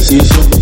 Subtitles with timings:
[0.00, 0.59] ejercicio